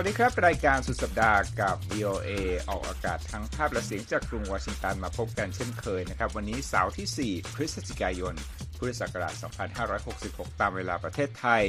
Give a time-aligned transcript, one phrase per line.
[0.00, 2.30] สวัสดีครับ รายการสุดสัปดาห์กับ VOA
[2.68, 8.34] ออกอากาศทั้งภาพและเสียงจากกรุงวอชิงตันมาพบกันเช่นเคยนะครับ วันนี้เสาร์ที่ 4 พฤศจิกายน
[8.78, 9.34] พุทธศักราช
[9.98, 11.64] 2566 ตามเวลาประเทศไทย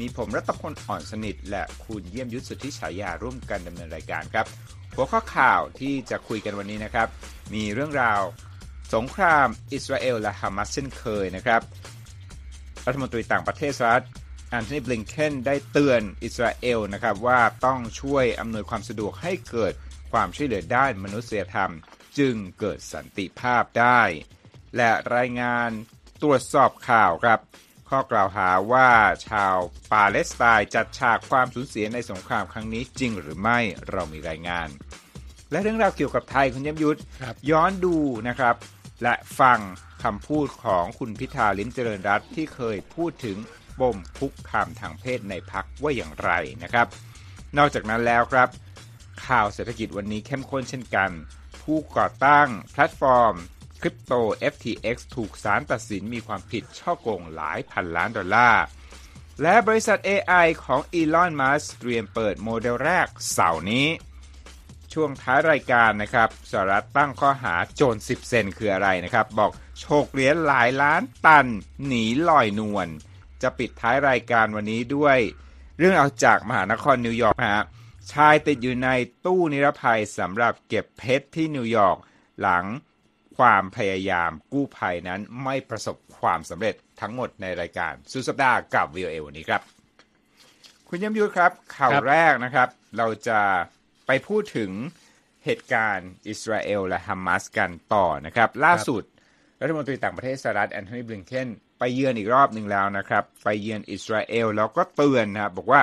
[0.00, 4.46] มีผมรัตพลอ่อนสนิท และคุณเยี่ยมยุทธสุทธิฉายาร่วมกันดำเนินรายการครับ
[4.94, 7.08] หัวข้อข่าวที่จะคุยกันวันนี้นะครับ
[7.54, 8.22] มีเรื่องราว
[8.94, 11.60] สงครามอิสราเอลและฮามาสเช่นเคยนะครับ
[12.86, 14.06] รัฐมนตรีต่างประเทศสหรัฐ
[14.50, 19.72] แอนโทนีบลิงเคนได้เตือนอิสราเอลนะครับว่าต้องช่วยอำนวยความสะดวกให้เกิด
[20.12, 21.72] ความช่วยเหลือด้านมนุษยธรรม
[22.18, 24.00] จึงเกิดสันติภาพได้
[24.76, 25.70] และรายงาน
[26.22, 27.40] ตรวจสอบข่าวครับ
[27.88, 28.90] ข้อกล่าวหาว่า
[29.28, 29.56] ชาว
[29.92, 33.58] ปาเลสไตน์จัดฉากความสูญเสียในสงครามครั้งนี้จริงหรือไม่
[33.90, 34.68] เรามีรายงาน
[35.50, 37.00] และเรื่องราวเกี่ยวกับไทยคุณยมยุทธ
[37.50, 37.96] ย้อนดู
[38.28, 38.56] นะครับ
[39.02, 39.58] และฟัง
[40.04, 43.36] คำพูดของคุณพิธาลิ้มเจริญรัตน์ที่เคยพูดถึง
[43.80, 46.30] ปมคุกคามทางเพศในพรรคว่าอย่างไร
[46.62, 46.86] นะครับ
[47.56, 48.48] นอกจากนั้นแล้วครับ
[49.26, 51.10] ข่าวเศรษฐกิจวันนี้เข้มข้นเช่นกัน
[51.62, 53.34] ผู้ก่อตั้งแพลตฟอร์ม
[53.80, 54.12] คริปโต
[54.52, 58.64] FTX ถูกศาลตัดสินมีความผิดฉ้อโกงหลายพันล้านดอลลาร์
[59.42, 63.86] และบริษัท AI ของ Elon Musk เตรียมเปิดโมเดลแรกเสาร์นี้
[64.92, 71.46] ช่วงท้ายรายการนะครับสหรัฐตั้งข้อหาโจร10 เซนต์คืออะไรนะครับ บุกฉกเหรียญหลายล้านตัน
[71.86, 72.88] หนีลอยนวล
[73.42, 75.18] จะปิดท้ายรายการวันนี้ด้วย
[75.78, 77.64] เรื่องเอาจากมหานครนิวยอร์กฮะ
[78.12, 78.88] ชายติดอยู่ใน
[79.26, 81.98] ตู้นิรภัยสำหรับเก็บเพชรที่นิวยอร์ก
[82.40, 82.64] หลัง
[83.36, 89.62] ความพยายามกู้ภัยนั้นไม่ประสบความสำเร็จทั้งหมดในรายการสุดสัปดาห์กับ VOA วันนี้ครับ
[90.88, 93.40] คุณยมยุทธครับ ข่าวแรกนะครับ เราจะ
[94.06, 94.70] ไปพูดถึง
[95.44, 99.02] เหตุการณ์อิสราเอลและฮามาสกันต่อนะครับ ล่าสุด
[99.60, 105.80] รัฐมนตรีต่างประเทศสหรัฐแอนโทนีบลิงเคน ไปเยือนอีกรอบหนึ่งแล้วนะครับ ไปเยือนอิสราเอลแล้วก็เตือนนะครับบอกว่า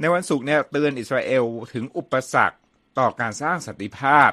[0.00, 2.58] ในวันศุกร์เนี่ยเตือนอิสราเอลถึงอุปสรรค
[2.98, 4.30] ต่อการสร้างสันติภาพ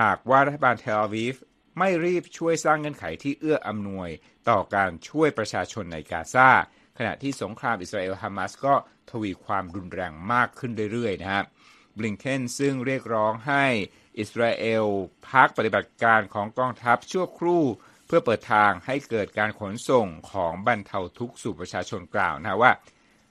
[0.00, 1.36] หากว่ารัฐบาลเทลอาวีฟ
[1.78, 4.10] ไม่รีบช่วยสร้างเงื่อนไขที่เอื้ออำนวย
[4.48, 6.50] ต่อการช่วยประชาชนในกาซา
[6.98, 8.74] ขณะที่สงครามอิสราเอลฮามาสก็
[9.10, 11.44] ทวีความรุนแรงมากขึ้นเรื่อยๆนะครับ
[11.98, 13.64] บลิงเคนซึ่งเรียกร้องให้
[14.18, 14.84] อิสราเอล
[15.30, 17.64] พักปฏิบัติการของกองทัพชั่วครู่
[18.14, 22.72] พื่อเปิดทางให้เกิดการขนส่งของบรรเทาทุกข์สู่ประชาชนกล่าวนะว่า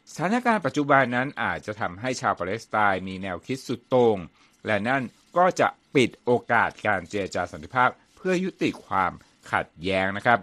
[0.09, 4.17] สถานการณ์ปัจจุบันนั้นอาจจะทำให้ชาวปาเลสไตน์มีแนวคิดสุดโตง่ง
[4.65, 5.03] และนั่น
[5.37, 9.11] ก็จะปิดโอกาสการเจรจาสันติภาพเพื่อยุติความ
[9.51, 10.39] ขัดแย้งนะครับ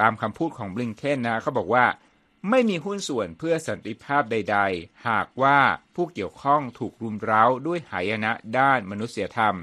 [0.00, 1.86] ตามคำพูดของบลิงเคนนะเขาบอกว่า
[2.50, 5.58] ไม่มีหุ้นส่วนเพื่อสันติภาพใด ๆ หากว่า
[5.94, 9.56] ผู้เกี่ยวข้องถูกรุมเร้าด้วยหายนะด้านมนุษยธรรม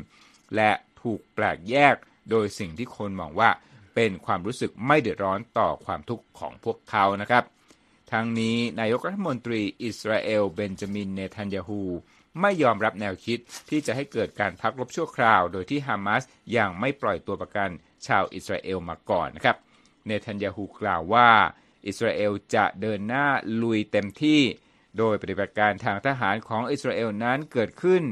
[0.55, 0.71] และ
[1.01, 1.95] ถูกแปลกแยก
[2.29, 3.49] โดยสิ่งที่คนมองว่า
[3.95, 7.43] เป็นความรู้สึกไม่เดือดร้อนต่อความทุกข์ของพวกเขานะครับ
[8.11, 11.81] ทั้งนี้นายกรัฐมนตรีอิสราเอลเบนจามินเนทันยาฮู
[12.41, 13.39] ไม่ยอมรับแนวคิด
[13.69, 16.23] ที่จะให้เกิดการพักรบชั่วคราว โดยที่ฮามาส
[16.57, 17.69] ยังไม่ปล่อยตัวประกัน
[18.07, 19.57] ชาวอิสราเอลมาก่อนนะครับ
[20.05, 21.29] เนทันยาฮูกล่าวว่า
[21.87, 23.27] อิสราเอลจะเดินหน้า
[23.61, 24.41] ลุยเต็มที่
[24.97, 28.03] โดยปฏิบัติการทางทหารของอิสราเอลนั้นเกิดขึ้น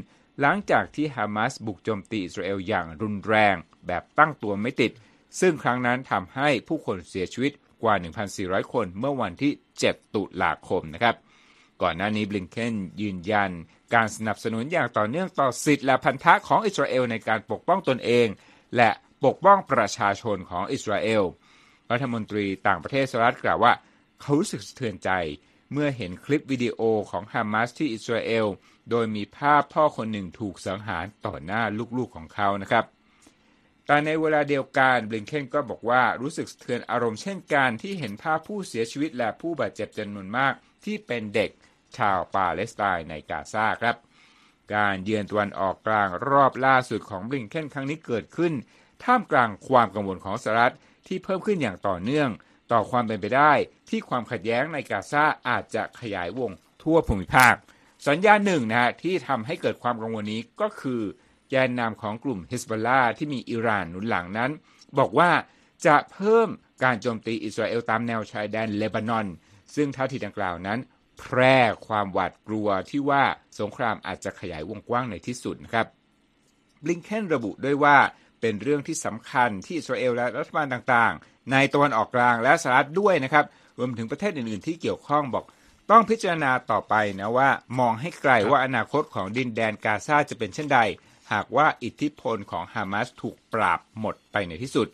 [0.42, 3.56] หลังจากที่ฮามาสบุกโจมตีอิสราเอลอย่างรุนแรง
[3.88, 4.92] แบบตั้งตัวไม่ติด
[5.40, 7.52] ซึ่งครั้งนั้นทำให้ผู้คนเสียชีวิต
[7.84, 7.96] กว่า
[8.34, 9.52] 1,400 คนเมื่อวันที่
[9.84, 11.16] 7 ตุลาคมนะครับ
[11.82, 13.52] ก่อนหน้านี้บลิงเคนยืนยัน
[13.94, 18.28] การสนับสนุนอย่างต่อเนื่องต่อสิทธิและพันธะของอิสราเอลในการปกป้องตนเอง
[18.76, 18.90] และ
[19.26, 21.24] ปกป้องประชาชนของอิสราเอล
[21.92, 23.74] รัฐมนตรีต่างประเทศสหรัฐกล่าวว่า
[24.22, 25.10] เขารู้สึกสะเทือนใจ
[25.72, 26.80] เมื่อเห็นคลิปวิดีโอ
[27.12, 28.46] ของฮามาสที่อิสราเอล
[28.90, 31.62] โดยมีภาพพ่อคนหนึ่งถูกสังหารต่อหน้า
[31.98, 32.86] ลูกๆของเขานะครับ
[33.88, 40.54] แต่ในเวลาเดียวกันบลิงเคนก็บอกว่ารู้สึกเทือนอารมณ์เช่นกันที่เห็นภาพผู้เสียชีวิตและผู้บาดเจ็บจำนวนมาก
[40.86, 41.50] ที่เป็นเด็ก
[41.98, 43.96] ชาวปาเลสไตน์ในกาซาครับ
[44.76, 48.54] การเยือนตะวันออกกลางรอบล่าสุดของบลิงเคนครั้งนี้เกิดขึ้น
[49.04, 50.74] ท่ามกลางความกังวลของสหรัฐ
[51.08, 52.30] ที่เพิ่มขึ้นอย่างต่อเนื่อง
[52.72, 53.52] ต่อความเป็นไปได้
[53.90, 56.52] ที่ความขัดแย้งในกาซาอาจจะขยายวง
[56.84, 57.56] ทั่วภูมิภาค
[58.08, 61.02] สัญญาณหนึ่งนะฮะที่ทำให้เกิดความกังวลนี้ก็คือ
[61.56, 64.52] แกนนำของกลุ่มฮิสบอลลาที่มีอิหร่านหนุนหลังนั้น
[65.00, 65.32] บอกว่า
[65.86, 66.50] จะเพิ่ม
[66.84, 69.28] การโจมตีอิสราเอลตามแนวชายแดนเลบานอน
[69.76, 70.80] ซึ่งท่าทีดังกล่าวนั้น
[71.20, 71.58] แพร่
[71.88, 73.24] ความหวาดกลัวที่ว่า
[73.60, 75.88] สงครามอาจจะขยายวงกว้างในที่สุดนะครับ
[76.84, 77.98] บลิงเคนระบุด้วยว่า
[78.42, 83.46] เป็นเรื่องที่สำคัญที่อิสราเอลและรัฐบาลต่างๆ ในตะวันออกกลางและสหรัฐด้วยนะครับ
[83.80, 85.46] รวมถึงประเทศอื่นๆ ที่เกี่ยวข้องบอก
[85.92, 90.80] ต้องพิจารณาต่อไปนะว่ามองให้ไกลว่าอนาคตของดินแดนกาซาจะเป็นเช่นใด
[91.34, 94.88] หากว่าอิทธิพลของฮามาสถูกปราบหมดไปในที่สุด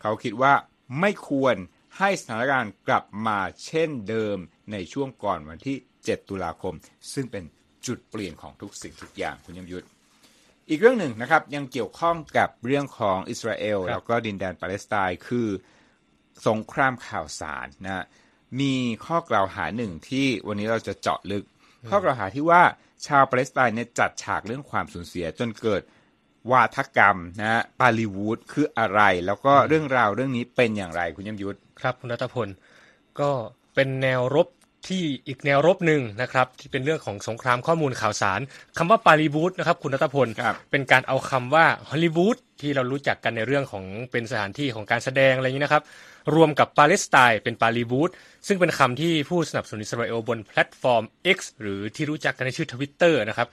[0.00, 0.52] เขาคิดว่า
[1.00, 1.56] ไม่ควร
[1.98, 4.36] ให้สถานการณ์กลับมาเช่นเดิม
[4.72, 6.74] ในช่วงก่อนวันที่ 7 ตุลาคม
[7.12, 7.44] ซึ่งเป็น
[7.86, 9.86] จุดเปลี่ยนของทุกสิ่งทุกอย่างคุณยมยุทธ
[10.68, 15.48] อีกเรื่องหนึ่งนะครับยังเกี่ยวข้องกับเรื่องของอิสราเอลแล้วก็ดินแดนปาเลสไตน์คือ
[16.48, 18.04] สงครามข่าวสารนะ
[18.60, 18.74] มี
[19.06, 21.44] ข้อกล่าวหาหนึ่งที่วันนี้เราจะเจาะลึก
[21.90, 22.62] ข้อกล่าวหาที่ว่า
[23.06, 25.82] ชาวปาเลสไตน์เนี่ยจัดฉากเรื่องความสูญเสียจนเกิด
[26.50, 32.48] วาทกรรมนะฮะ Pallywood คืออะไร แล้วก็เรื่องราวเรื่องนี้เป็นอย่างไรคุณยมยุทธครับคุณรัตพล
[33.20, 33.30] ก็
[33.74, 34.48] เป็นแนวรบ
[34.88, 38.40] ที่อีกแนวรบหนึ่งนะครับที่เป็นเรื่องของสงครามข้อมูลข่าวสาร
[38.78, 40.28] คำว่า Pallywood นะครับคุณรัตพล
[40.70, 45.82] เป็นการเอาคำว่าฮอลลีวูดที่เรารู้จักกันในเรื่องของเป็นสถานที่ของการแสดงอะไรอย่างนี้นะครับ
[46.34, 48.10] รวมกับปาเลสไตน์เป็น Pallywood
[48.46, 51.04] ซึ่งเป็นคำที่ผู้สนับสนุนอิสราเอลบนแพลตฟอร์ม
[51.36, 53.48] X หรือที่รู้จักกันในชื่อทวิตเตอร์นะครับ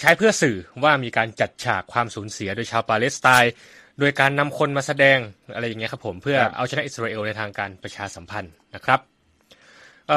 [0.00, 3.52] ใช้เพื่อสื่อว่ามีการจัดฉากความสูญเสียโดยชาวปาเลสไตน์
[4.00, 5.18] โดยการนำคนมาแสดง
[5.54, 9.00] อะไรอย่างเงี้ยครับผมเพื่อเอาชนะอิสราเอลในทางการประชาสัมพันธ์นะครับ
[10.08, 10.12] เ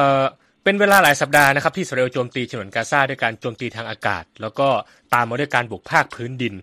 [0.64, 4.68] เป็นเวลาหลายสัปดาห์นะครับที่อิสราเอลโจมตีฉนวนกาซาด้วยการโจมตีทางอากาศ แล้วก็
[5.14, 6.54] ตามมาด้วยการบุกภาคพื้นดิน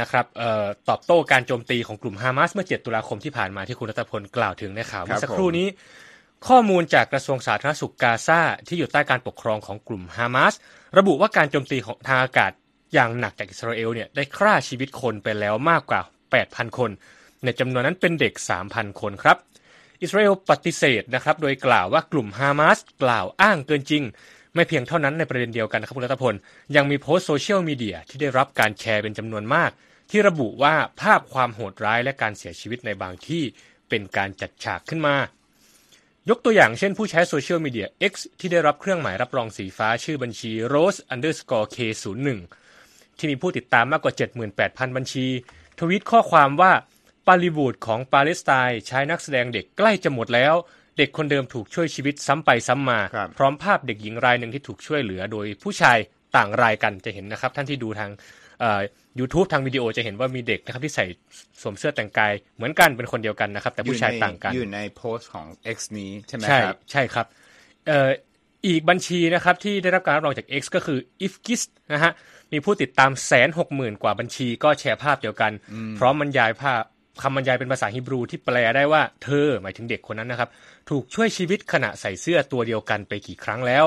[0.00, 0.26] นะครับ
[0.88, 5.66] ตอบโต้การโจมตีของกลุ่มฮามาสเมื่อ 7 ตุลาคมที่ผ่านมาที่คุณรัตพลกล่าวถึงในข่าวเมื่อสักครู่นี้
[6.48, 10.54] ข้อมูลจากกระทรวงสาธารณสุขกาซาที่อยู่ใต้การปกครองของกลุ่มฮามาส
[10.98, 12.52] ระบุว่าการโจมตีของทางอากาศ
[12.94, 16.00] อย่างหนักจากอิสราเอลเนี่ยได้ฆ่าชีวิตคนไปแล้วมากกว่า
[16.38, 16.90] 8,000 คน
[17.44, 18.32] ในจำนวนนั้นเป็นเด็ก
[18.66, 19.36] 3,000 คนครับ
[20.02, 24.02] อิสราเอลปฏิเสธนะครับ โดยกล่าวว่ากลุ่มฮามาสกล่าวอ้างเกินจริง
[24.54, 26.34] ไม่เพียงเท่านั้นในประเด็นเดียวกันครับคุณรัตพล
[26.76, 29.70] ยังมีโพสต์โซเชียลมีเดียที่ได้รับการแชร์เป็นจำนวนมาก
[30.10, 33.42] ที่ระบุว่าภาพความโหดร้ายและการเสียชีวิตในบางที่
[33.88, 35.14] เป็นการจัดฉากขึ้นมา
[36.30, 42.28] ยกตัวอย่างเช่นผู้ใช้โซเชียลมีเดีย X ที่ได้รับเครื่องหมายรับรองสีฟ้าชื่อบัญชี rose underscore k01
[43.18, 44.14] ที่มีผู้ติดตามมากกว่า
[44.54, 45.26] 78,000 บัญชี
[45.78, 46.72] ทวีตข้อความว่า
[47.30, 50.54] ปาลิวูดของปาเลสไตน์ใช้นักแสดงเด็กใกล้จะหมดแล้ว
[50.98, 53.00] เด็กคนเดิมถูกช่วยชีวิตซ้ำไปซ้ำมา
[53.38, 55.98] พร้อมภาพเด็กหญิงรายหนึ่งที่ถูกช่วยเหลือ โดยผู้ชาย
[56.36, 58.10] ต่างรายกันจะเห็นนะครับ ท่านที่ดูทาง
[59.18, 61.06] ยูทูบทางวิดีโอจะเห็นว่ามีเด็กนะครับที่ใส่
[61.62, 65.46] สวมเสื้อแต่งกายเหมือนกันเป็นคนเดียวกันนะครับ แต่ผู้ชายต่างกันอยู่ในโพสต์ของ
[65.76, 67.26] X นี้ใช่ไหมครับ ใช่ครับ
[68.66, 71.62] อีกบัญชีนะครับที่ได้รับการรับรองจาก X ก็คือ ifgis
[71.92, 72.12] นะฮะ
[72.52, 75.52] มีผู้ติดตามแสนหกหมื่นกว่าบัญชีก็แชร์ภาพเดียวกัน
[75.98, 76.82] พร้อมบรรยายภาพ
[77.22, 80.50] คำบรรยายเป็นภาษาฮิบรูที่แปลได้ว่า เธอหมายถึงเด็กคนนั้นนะครับ
[80.90, 83.84] ถูกช่วยชีวิตขณะใส่เสื้อตัวเดียวกันไปกี่ครั้งแล้ว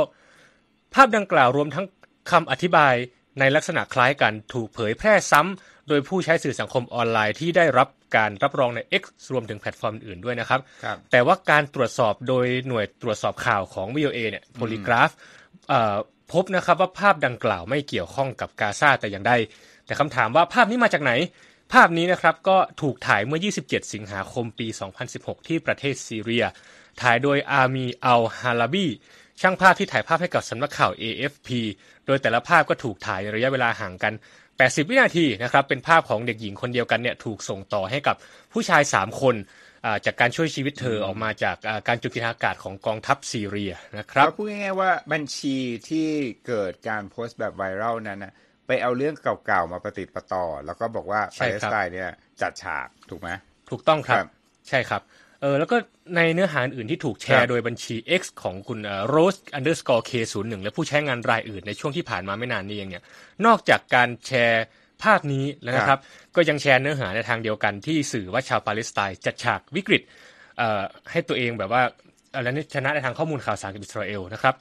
[0.93, 1.85] ภาพดังกล่าวรวมทั้ง
[2.31, 2.93] คำอธิบาย
[3.39, 9.03] ในลักษณะคล้ายกันถูกเผยแพร่ซ้ำโดยผู้ใช้สื่อสังคมออนไลน์ที่ได้รับการรับรองใน X
[9.33, 15.11] รวมถึงแพลตฟอร์มอื่นด้วยนะครับรบแต่ว่าการตรวจสอบโดยหน่วยตรวจสอบข่าวของ VOA เนี่ย Polygraph
[16.31, 19.33] พบนะครับว่าภาพดังกล่าวไม่เกี่ยวข้องกับกาซาแต่อย่างใด
[19.85, 21.11] แต่คำถามว่าภาพนี้มาจากไหน
[21.73, 24.67] ภาพนี้นะครับก็ถูกถ่ายเมื่อ 27 สิงหาคมปี
[25.07, 26.45] 2016 ที่ประเทศซีเรีย
[27.01, 28.87] ถ่ายโดยอามีอัลฮาลาบี
[29.41, 31.49] ช่างภาพที่ถ่ายภาพให้กับสำนักข่าว AFP
[32.05, 34.13] โดยแต่ละภาพก็ถูกถ่ายในระยะเวลาห่างกัน
[34.51, 38.15] 80 วินาทีนะครับ เป็นภาพของเด็กหญิงคนเดียวกันเนี่ยถูกส่งต่อให้กับ
[38.53, 39.35] ผู้ชาย 3 คน
[40.05, 41.55] จากการช่วยชีวิตเธอออกมาจาก
[41.87, 45.57] การจุกิจอากาศของกองทัพซีเรียนะครับพูดง่ายๆว่าบัญชี
[45.89, 46.07] ที่
[46.48, 48.33] เกิดการโพสต์แบบไวรัลนั้นนะ
[48.67, 49.15] ไปเอาเรื่อง
[49.46, 52.10] เก่าๆมาปฏิปต่อ แล้วก็บอกว่าปาเลสไตน์เนี่ย
[52.41, 53.29] จัดฉากถูกไหม
[53.70, 54.25] ถูกต้องครับ
[54.70, 55.01] ใช่ครับ
[55.41, 55.77] เออแล้วก็
[56.15, 58.79] ในเนื้อหาอื่นที่ถูกแชร์โดยบัญชี X ของคุณ
[59.13, 63.03] Rose underscore K01 และผู้ใช้งานรายอื่นในช่วงที่ผ่านมาไม่นานนี้เองเนี่ย
[63.46, 64.63] นอกจากการแชร์
[65.03, 66.00] ภาพนี้แล้วนะครับ
[66.36, 70.01] ก็ยังแชร์เนื้อหาในทางเดียวกันที่สื่อว่าชาวปาเลสไตน์จัดฉากวิกฤต
[71.12, 71.84] ให้ตัวเองแบบว่า
[72.34, 74.55] อะไรนี่ชนะในทางข้อมูลข่าวสารกับอิสราเอลนะครับ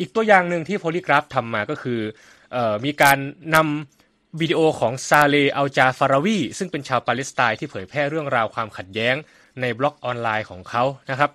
[0.00, 2.00] อีกตัวอย่างหนึ่งที่โพลีกราฟทำมาก็คือ
[2.43, 2.43] อ
[2.84, 3.18] มีการ
[3.54, 9.14] นำวิดีโอของซาเลอัลจาฟาราวีซึ่งเป็นชาวปาเลสไตน์ที่เผยแพร่เรื่องราวความขัดแย้ง
[9.60, 11.30] ในบล็อกออนไลน์ของเขานะครับ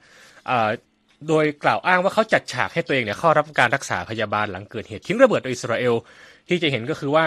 [1.28, 5.96] โดยกล่าวอ้างว่าเขาจัดฉากให้ตัวเองเนี่ยเข้ารับการรักษาพยาบาลหลังเกิดเหตุทิ้งระเบิดโดยอิสราเอล
[6.50, 7.26] ที่จะเห็นก็คือว่า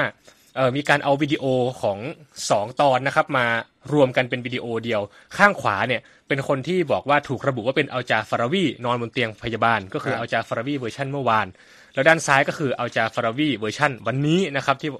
[0.77, 1.45] มีการเอาวิดีโอ
[1.83, 1.99] ของ
[2.39, 3.47] 2 ตอนนะครับมา
[3.93, 5.01] รวมกันเป็นวิดีโอเดียว
[5.37, 11.47] ข้างขวาเนี่ยเป็นคนที่บอกว่าถูกระบุว่าเป็นอัลจาฟาราวีนอนบนเตียงพยาบาล ก็คืออัลจาฟาราวีเวอร์ชันเมื่อวาน
[11.95, 14.91] แล้วด้านซ้ายก็คืออัลจาฟาราวีเวอร์ชันวันนี้นะครับที่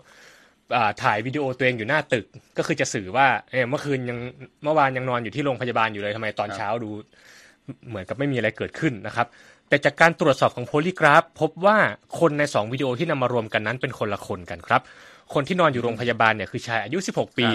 [1.03, 2.25] ถ่ายวิดีโอตัวเองอยู่หน้าตึก
[2.59, 3.27] ก็คือจะสื่อว่า
[3.69, 4.19] เมื่อคืนยัง
[4.65, 6.91] เมื่อวานยังนอนอยู่ที่โรงพยาบาลอยู่เลยทำไมตอนเช้าดู
[7.89, 9.27] เหมือนกับไม่มีอะไรเกิดขึ้นนะครับ
[9.69, 11.79] แต่จากการตรวจสอบของ Polygraph พบว่า
[12.21, 14.83] คนใน 2 วิดีโอที่นำมารวมกันนั้นเป็นคนละคนกันครับ
[15.35, 17.47] คนที่นอนอยู่โรงพยาบาลเนี่ยคือชายอายุ 16 ปี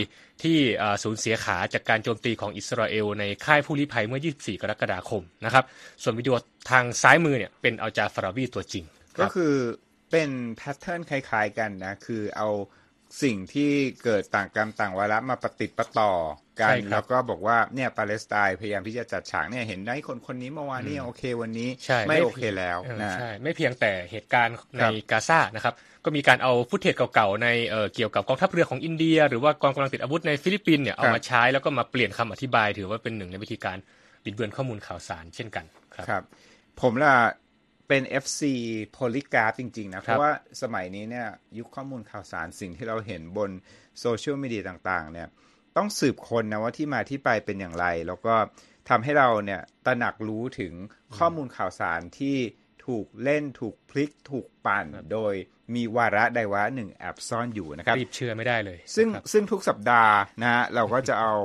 [0.43, 0.57] ที่
[1.03, 5.63] สูญเสียขาจากการโจมตีของอิสราเอลในค่ายผู้ลี้ภัยเมื่อ 24 กรกฎาคมนะครับ
[6.03, 6.35] ส่วนวิดีโอ
[6.69, 8.85] ทางซ้ายมือเนี่ยเป็นอัลจาฟาราวีตัวจริง
[9.19, 9.53] ก็คือ
[10.11, 12.49] เป็น pattern คล้าย ๆกันนะ คือเอา
[13.23, 13.71] สิ่งที่
[14.03, 16.11] เกิดต่างกรรมต่างวาระมาปะติดปะต่อ
[16.61, 21.69] กันแล้วก็บอกว่าเนี่ยปาเลสไตน์พยายามที่จะจัดฉากเนี่ยเห็นได้คนคนนี้เมื่อวานนี้โอเควันนี้
[22.09, 25.73] ไม่โอเคแล้วนะใช่ไม่เพียงแต่เหตุการณ์ในกาซานะครับ
[26.05, 27.47] ก็มีการเอา footage เก่าๆใน
[27.95, 33.77] เกี่ยวกับกองทัพเรือของอินเดีย หรือว่ากองกำลังติดอาวุธในฟิลิปปินส์เนี่ยเอามาใช้แล้วก็มาเปลี่ยนคำอธิบาย ถือว่าเป็นหนึ่งในวิธีการ
[34.23, 35.65] บิดเบือนข้อมูลข่าวสารเช่นกัน
[36.09, 36.23] ครับ
[36.81, 37.13] ผมล่ะ
[37.87, 38.41] เป็น FC
[38.91, 41.27] โพลิกราฟจริง ๆ นะ เพราะว่าสมัยนี้เนี่ย
[41.57, 43.49] ยุคข้อมูลข่าวสารสิ่งที่เราเห็นบน
[43.99, 45.27] โซเชียลมีเดียต่าง ๆ เนี่ย
[45.77, 48.35] ต้องสืบคนนะว่าที่มาที่ไปเป็นอย่างไร แล้วก็
[48.89, 50.73] ทำให้เราเนี่ยตระหนักรู้ถึง
[51.17, 52.37] ข้อมูลข่าวสารที่
[52.85, 55.33] ถูกเล่นถูกพลิกถูกปั่น โดย
[55.75, 61.35] มีวาระใดวาระหนึ่งแอบซ่อนอยู่นะครับรีบเชื่อไม่ได้เลย ซึ่งซึ่งทุกสัปดาห์นะฮะเราก็จะเอา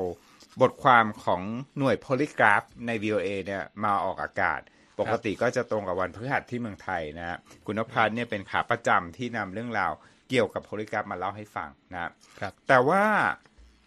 [0.61, 1.43] บทความของ
[1.79, 4.61] หน่วยโพลิกราฟใน VOA เนี่ยมาออกอากาศ
[5.01, 9.93] ปกติก็จะตรงกับวันพฤหัสที่เมืองไทยนะ คุณนพัฒน์เนี่ยเป็นขาประจำที่นำเรื่องราว
[10.29, 12.01] เกี่ยวกับโพลิกราฟมาเล่าให้ฟังนะ
[12.41, 13.05] ครับ แต่ว่า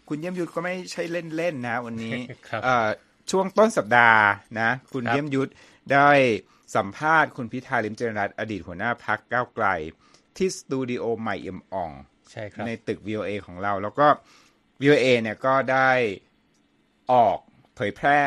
[0.08, 1.02] คุณเยี่ยมยุทธก็ไม่ใช่
[1.36, 2.14] เล่นๆนะ วันนี้
[3.30, 4.22] ช่วงต้นสัปดาห์
[4.60, 5.50] นะ คุณเยี่ยมยุทธ
[5.92, 6.10] ได้
[6.76, 9.66] สัมภาษณ์คุณพิธาลิมเจริญรัตอดีตหัวหน้าพักก้าวไกล
[10.36, 11.90] ที่สตูดิโอใหม่เอี่ยมอ่อง
[12.30, 14.06] ใช่ครับในตึก VOA ของเรา แล้วก็
[14.82, 15.90] VOA เนี่ยก็ได้
[17.12, 17.38] ออก
[17.74, 18.18] เผยแพร่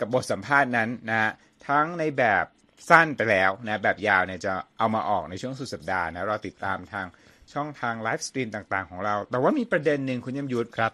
[0.00, 1.32] กับบทสัมภาษณ์นั้นนะ
[1.70, 2.44] ทั้งในแบบ
[2.90, 7.06] สั้นไปแล้วนะแบบยาวเนี่ยจะเอามาออกในช่วงสุดสัปดาห์นะเราติดตามทาง
[7.52, 10.92] ช่องทาง live stream ต่างๆ ของเรา แต่ว่ามีประเด็นหนึ่งคุณยมยุทธครับ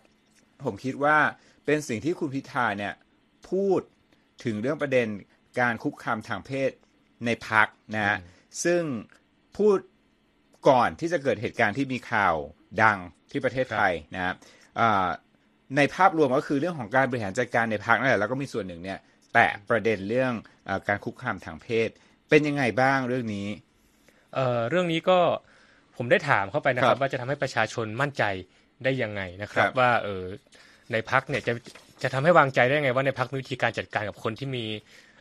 [0.65, 1.17] ผมคิดว่า
[1.65, 2.95] เป็นสิ่งที่คุณพิธาเนี่ย
[3.51, 3.81] พูด
[4.45, 5.07] ถึงเรื่องประเด็น
[5.61, 6.71] การคุกคามทางเพศ
[7.27, 8.17] ในพักนะ
[8.65, 8.83] ซึ่ง
[9.57, 9.79] พูด
[10.69, 12.35] ก่อนที่จะเกิดเหตุการณ์ที่มีข่าว
[12.83, 12.99] ดัง
[13.31, 14.35] ที่ประเทศไทยนะ
[15.77, 18.99] ในภาพรวมก็คือเรื่องของการบริหารจัดการในพักนั่นแหละแล้วก็มีส่วนหนึ่งเนี่ย
[19.37, 20.33] แตะประเด็นเรื่อง
[20.69, 21.89] อการคุกคามทางเพศ
[22.29, 23.49] เป็นยังไงบ้างเรื่องนี้
[24.35, 25.19] เอ่อเรื่องนี้ก็
[25.97, 28.23] ผมได้ถามเข้าไปนะครับ ว่าจะทำให้ประชาชนมั่นใจ
[28.85, 30.25] ได้ยังไงนะครับ ว่าเออ
[30.93, 31.53] ในพักเนี่ยจะ
[32.03, 34.65] จะทำให้วางใจได้ยังไง ว่าในพักมีวิธีการจัดการกับคนที่มี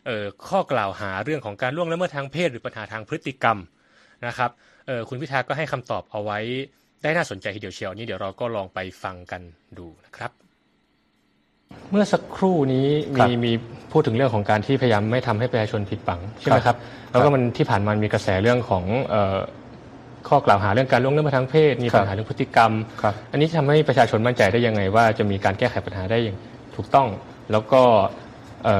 [0.06, 3.58] เอ่อข้อกล่าวหาเรื่องของการล่วงละเมิดทางเพศหรือปัญหาทางพฤติกรรม
[4.26, 4.50] นะครับ
[4.86, 6.38] เออคุณพิธาก็ให้คำตอบเอาไว้
[7.02, 9.42] ได้น่าสนใจทีเดียวเชียวนี้เดี๋ยวเราก็ลองไปฟังกัน
[9.78, 10.45] ดูนะครับ
[11.90, 13.52] เมื่อสักครู่นี้มีมี
[13.92, 16.76] พูดถึงเรื่องของการที่พยายามไม่ทำให้ประชาชนผิดหวังใช่ไหมครับ
[17.10, 18.84] แล้วก็มันที่ผ่านมามีกระแสเรื่องของ
[20.28, 22.72] ข้อกล่าวหาเรื่องการล่วงละเมิดทางเพศ มีปัญหาเรื่องพฤติกรรม
[23.32, 26.36] อันนี้ทำให้ประชาชนมั่นใจได้ยังไง ว่าจะมีการแก้ไขปัญหาได้อย่าง
[26.76, 27.08] ถูกต้อง
[27.52, 27.82] แล้วก็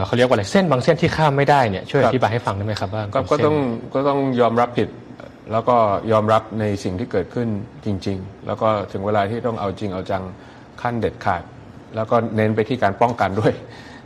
[0.07, 3.57] เขาเรียกว่าอะไรเส้นบางเส้นที่ข้ามไม่ได้เนี่ยช่วยอธิบายให้ฟังได้ไหมครับว่าก็ต้อง
[3.95, 4.89] ก็ต้องยอมรับผิด
[5.53, 5.77] แล้วก็
[6.13, 7.49] ยอมรับในสิ่งที่เกิดขึ้น
[7.85, 10.23] จริง ๆ แล้วก็ถึงเวลาที่ต้องเอาจริงเอาจัง
[10.83, 11.43] ขั้นเด็ดขาด
[11.95, 13.53] แล้วก็เน้นไปที่การป้องกันด้วย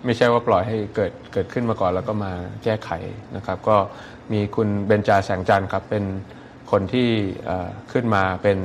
[0.05, 2.33] ไม่ใช่ว่าปล่อยให้เกิดเกิดขึ้นมาก่อน แล้วก็มา
[2.65, 2.91] แก้ไข
[3.37, 3.77] นะครับ ก็
[4.33, 6.05] มีคุณเบญจาแสงจันทร์ครับเป็น
[6.71, 7.09] คนที่
[7.93, 8.59] ขึ้นมาเป็น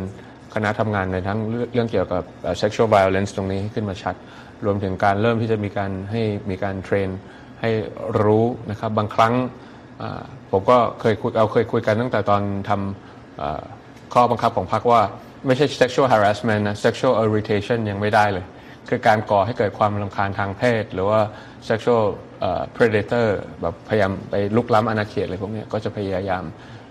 [0.54, 1.40] คณะทำงานในทั้ง
[1.74, 2.24] เรื่องเกี่ยวกับ
[2.62, 4.16] sexual violence ตรงนี้ขึ้นมาชัด
[4.66, 7.10] รวมถึงการเริ่มที่จะมีการให้มีการเทรน
[7.62, 7.70] ให้
[8.24, 9.34] รู้นะครับ บางครั้ง
[10.52, 15.02] ผมก็เคยคุยเอาเคยคุยกันตั้งแต่ตอนทำข้อบังคับของพรรคว่า
[15.46, 18.46] ไม่ใช่ sexual harassment นะ sexual irritation ยังไม่ได้เลย
[18.90, 21.20] คือการก่อให้เกิดความรำคาญทางเพศ หรือว่า
[21.70, 22.04] sexual
[22.76, 23.28] predator
[23.62, 26.44] แบบพยายามไปลุกล้ำอาณาเขตอะไรพวกนี้ก็จะพยายาม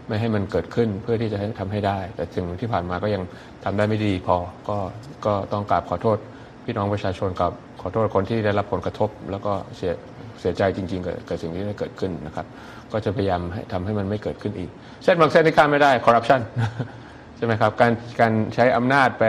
[0.09, 3.23] ไม่ให้มันเกิดขึ้นเพื่อที่จะให้ทำให้ได้ แต่ถึงที่ผ่านมาก็ยัง
[3.65, 4.37] ทำได้ไม่ดีพอ
[4.69, 4.79] ก็
[5.27, 6.19] ก็ต้องกราบขอโทษ
[6.65, 9.93] พี่น้องประชาชนกับขอโทษคนที่ได้รับผลกระทบ แล้วก็เสีย
[10.41, 12.47] เสียใจจริงๆกับกับสิ่งที่ได้เกิดขึ้นนะครับ
[12.93, 14.71] ก็จะพยายามให้ทำให้มันไม่เกิดขึ้นอีก
[15.05, 16.41] เส้นบางเส้นที่ข้ามไม่ได้คอร์รัปชัน
[17.37, 19.25] ใช่ไหมครับการการใช้อำนาจไป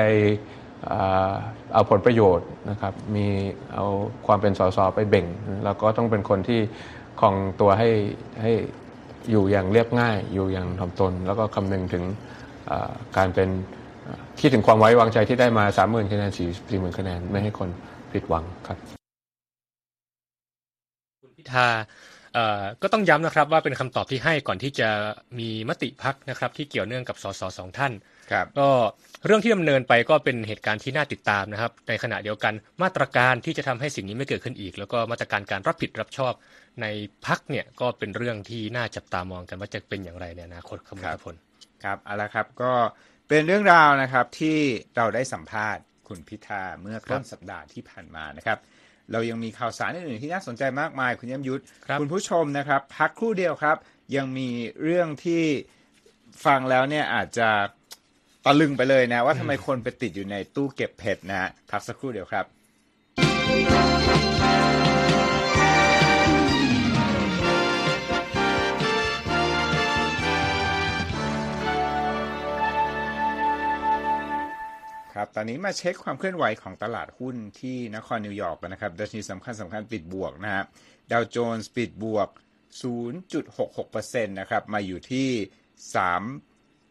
[1.76, 3.28] เอาผลประโยชน์นะครับมี
[3.74, 3.86] เอา
[4.28, 5.26] ความเป็นสสไปเบ่ง
[5.66, 6.60] แล้วก็ต้องเป็นคนที่
[7.22, 7.90] ของตัวให้
[8.42, 8.52] ให้
[9.32, 12.04] อยู่อย่างเรียบง่าย อยู่อย่างถ่อมตน แล้วก็คำนึงถึง
[13.18, 13.50] การเป็น
[14.40, 17.70] คิดถึงความไว้วางใจที่ได้มาสามหมื่นคะแนนสี่สี่หมื่นคะแนนไม่ให้คน
[18.12, 18.78] ผิดหวังครับ
[21.22, 21.68] คุณพิธา
[22.82, 24.90] ก็ต้องย้ำนะครับว่าเป็นคำตอบที่ให้ก่อนที่จะ
[25.40, 27.92] มีมติพักนะครับ ที่เกี่ยวเนื่องกับสสสองท่าน
[28.60, 28.70] ก็
[29.26, 36.34] เรื่องที่ดำเนินไปก็เป็นเหตุการณ์ที่น่าติดตามนะครับ ในขณะเดียวกันมาตรการที่จะทำให้สิ่งนี้ไม่เกิดขึ้นอีก แล้วก็มาตรการการรับผิดรับชอบ
[36.82, 36.86] ใน
[37.26, 41.36] พักเนี่ยก็เป็นเรื่องที่น่าจับตามองกันว่าจะเป็นอย่างไรในอนาคตครับพล
[41.84, 42.74] ครับเอาละครับก็
[43.30, 44.58] เป็นเรื่องราวนะครับที่
[44.98, 48.60] เราได้สัมภาษณ์คุณพิธาเมื่อต้นสัปดาห์ที่ผ่านมานะครับ
[49.12, 51.64] เรายังมีข่าวสารอื่นๆที่น่าสนใจมากมาย คุณยมยุทธ
[52.00, 53.78] คุณผู้ชมนะครับ พักครู่เดียวครับ
[54.16, 54.50] ยังมี
[54.84, 55.44] เรื่องที่
[56.46, 57.50] ฟังแล้วเนี่ยอาจจะ
[58.46, 62.46] ตะลึงไปเลยนะ ว่าทำไมคนไปติดอยู่ในตู้เก็บเผ็ดนะพักสักครู่เดียวครับ
[75.14, 80.64] ครับตอนนี้มาเช็คความเคลื่อนไหวของตลาดหุ้นที่นครนิวยอร์กนะครับดัชนีสำคัญสำคัญปิดบวกนะฮะ
[81.12, 82.30] ดาวโจนส์ปิดบวก
[83.52, 85.30] 0.66%นะครับ มาอยู่ที่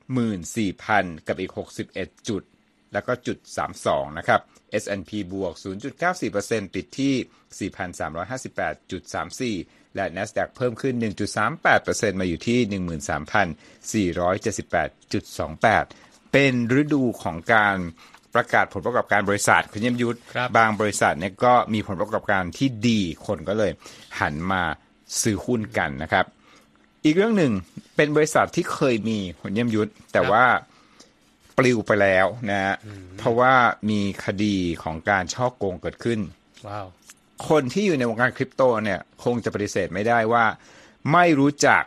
[0.08, 1.52] 34,000 กับอีก
[1.90, 2.42] 61 จุด
[2.92, 3.38] แล้วก็จุด
[3.78, 4.40] 32 นะครับ
[4.82, 5.52] S&P บวก
[6.14, 7.70] 0.94%ปิดที่
[9.54, 10.94] 4,358.34 และ NASDAQ เพิ่มขึ้น
[11.58, 12.58] 1.38%มาอยู่ที่
[14.12, 17.76] 13,478.28 เป็นฤดูของการ
[18.34, 20.18] ประกาศผลประกอบการบริษัทคุณเยี่ยมยุทธ
[20.56, 23.72] บางบริษัทเนี่ยก็มีผลประกอบการที่ดีคนก็เลย
[24.20, 24.62] หันมา
[25.22, 26.24] ซื้อหุ้นกันนะครับ
[27.04, 27.52] อีกเรื่องหนึ่ง
[27.96, 30.44] เป็นบริษัทที่เคยมีคุณเยี่ยมยุทธแต่ว่า
[31.58, 32.74] ปลิวไปแล้วนะฮะ
[33.18, 33.54] เพราะว่า
[33.90, 36.20] มีคดีของการฉ้อโกงเกิดขึ้น
[36.68, 36.86] wow
[37.48, 40.44] คนที่อยู่ในวงการคริปโตเนี่ย คงจะปฏิเสธไม่ได้ว่า
[41.12, 41.82] ไม่รู้จัก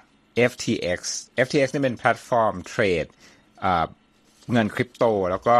[0.51, 0.99] FTX
[1.45, 3.05] FTX นี่เป็นแพลตฟอร์มเทรด
[4.51, 5.57] เงินคริปโต แล้วก็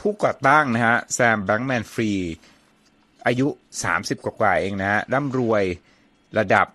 [0.00, 2.12] ผู้ก่อตั้งนะฮะแซมแบงก์แมนฟรีด
[3.26, 3.48] อายุ
[3.86, 5.64] 30 กว่าๆเองนะฮะร่ำรวย
[6.38, 6.66] ระดับ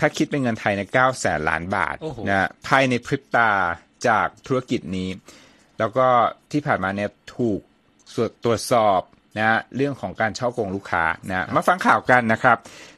[0.00, 1.96] ถ้าคิดเป็นเงินไทยใน9แสนล้านบาท
[2.28, 3.50] นะภายในพริบตา
[4.08, 5.10] จากธุรกิจนี้
[5.78, 6.06] แล้วก็
[6.52, 7.60] ที่ผ่านมาเนี่ยถูก
[8.44, 9.00] ตรวจสอบ
[9.38, 12.56] นะเรื่องของการฉ้อโกงลูกค้านะมาฟังข่าวกันนะครับ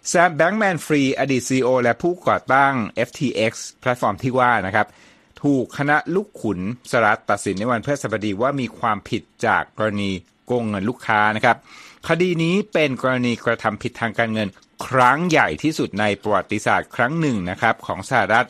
[0.09, 2.75] แซมแบงก์แมนฟรีดอดีต CEO และผู้ก่อตั้ง
[3.09, 4.87] FTX แพลตฟอร์มที่ว่านะครับ
[5.43, 6.61] ถูกคณะลูกขุน
[6.91, 10.11] สหรัฐตัดสินในวันพฤหัสบดีว่ามีความผิดจากกรณี
[10.47, 11.57] โกงเงินลูกค้านะครับ
[12.09, 14.49] คดีนี้เป็นกรณีกระทำผิดทางการเงิน
[14.87, 18.47] ครั้งใหญ่ที่สุดในประวัติศาสตร์ครั้งหนึ่งนะครับของสหรัฐ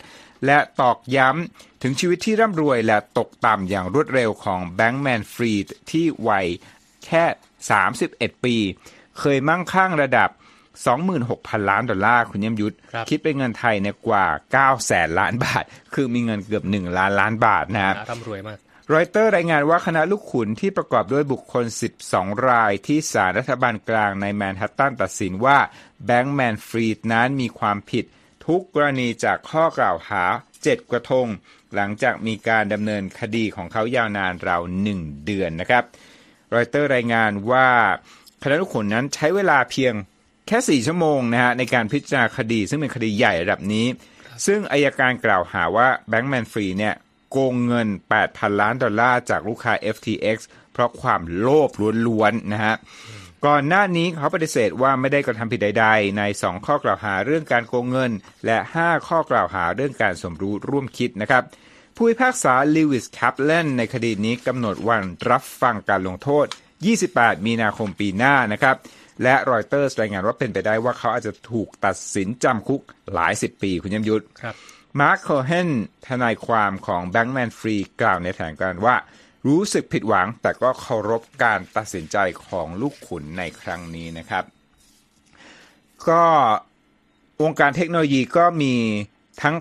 [0.46, 6.46] และตอกย้ำถึงชีวิตที่ร่ำรวยและตกต่ำอย่างรวดเร็วของแบงก์แมนฟรีดที่วัย
[7.04, 7.24] แค่
[7.84, 8.56] 31 ปี
[9.18, 10.30] เคยมั่งคั่งระดับ
[11.00, 12.76] 26,000 ล้านดอลลาร์คุณเยี่ยมยุทธ
[13.08, 14.26] คิดเป็นเงินไทยเนี่ยกว่า
[14.58, 15.64] 9 แสนล้านบาท
[15.94, 18.58] คือมีเงินเกือบ 1 ล้านล้านบาทนะครับร่ำรวยมาก
[18.94, 21.64] รอยเตอร์รายงานว่าคณะลูกขุนที่ประกอบด้วยบุคคล
[22.04, 25.58] 12 รายที่ศาลรัฐบาลกลางในแมนฮัตตันตัดสินว่า
[26.06, 28.04] แบงก์แมนฟรีดนั้นมีความผิด
[28.46, 30.22] ทุกกรณีจากข้อกล่าวหา
[30.56, 31.26] 7 กระทง
[31.74, 34.62] หลังจากมีการดำเนินคดีของเขายาวนานราว
[34.94, 35.84] 1 เดือนนะครับ
[36.54, 37.68] รอยเตอร์รายงานว่า
[38.42, 39.92] คณะลูกขุนนั้นใช้เวลาเพียง
[40.46, 43.86] แค่ 4 ชั่วโมงนะฮะในการพิจารณาคดีซึ่งเป็นคดีใหญ่ระดับนี้
[44.46, 46.94] ซึ่งอัยการกล่าวหาว่าแบงก์แมนฟรีดเนี่ย
[47.30, 47.88] โกงเงิน
[48.22, 50.38] 8,000 ล้านดอลลาร์จากลูกค้า FTX
[50.72, 51.70] เพราะความโลภ
[52.06, 52.74] ล้วนๆนะฮะ
[53.46, 58.12] ก่อนหน้านี้เขาปฏิเสธว่าไม่ได้กระทำผิดใดๆ ใน 2 ข้อกล่าวหาเรื่องการโกงเงิน
[58.46, 61.42] และ 5 ข้อกล่าวหาเรื่องการสมรู้ร่วมคิดนะครับ
[61.96, 66.46] ผู้พิพากษาลิวิสแคปแลนในคดีนี้กำหนดวันรับฟังการลงโทษ
[66.96, 68.76] 28 มีนาคมปีหน้านะครับ
[69.22, 72.80] และรอยเตอร์รายงานว่าเป็นไปได้ว่าเขาอาจจะถูกตัดสินจำคุก
[73.14, 74.54] หลายสิบปีคุณยมยุทธครับ
[75.00, 75.70] มาร์คโคเฮน
[76.06, 78.96] ทนายความของแบงก์แมนฟรีกล่าวในแถลงการว่า
[79.46, 84.44] รู้สึกผิดหวัง แต่ก็เคารพการตัดสินใจของลูกขุนในครั้งนี้นะครับ
[86.08, 86.22] ก็
[87.42, 88.74] วงการเทคโนโลยีก็มี
[89.42, 89.54] ทั้ง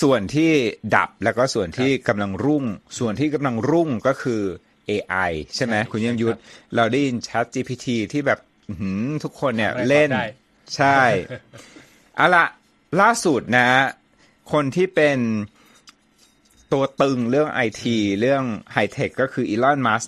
[0.00, 0.50] ส่วนที่
[0.96, 2.64] ดับแล้วก็ส่วนที่กำลังรุ่ง
[2.98, 4.42] ส่วนที่กำลังรุ่งก็คือ
[4.90, 6.38] AI ใช่ไหมคุณเยี่ยมยุทธ
[6.76, 8.38] เราได้ยิน Chat GPT ที่แบบ
[9.24, 10.10] ทุกคนเนี่ยเล่น
[10.76, 11.00] ใช่
[12.16, 12.44] เอาละ
[13.00, 13.68] ล่าสุดนะ
[14.52, 15.18] คนที่เป็น
[16.72, 20.02] ตัวตึงเรื่องไอทีเรื่องไฮเทคก็คืออีลอนมัสก์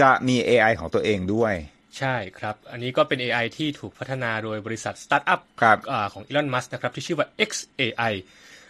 [0.00, 1.54] จะมี AI ของตัวเองด้วย
[1.98, 5.40] ใช่ครับ อันนี้ก็เป็น AI ที่ถูกพัฒนาโดยบริษัทสตาร์ทอัพ
[6.12, 8.12] ของอีลอนมัสก์นะครับ ที่ชื่อว่า xAI